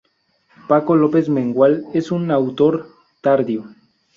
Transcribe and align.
Paco 0.67 0.95
López 0.95 1.29
Mengual 1.29 1.85
es 1.93 2.09
un 2.11 2.31
autor 2.31 2.87
tardío. 3.21 3.65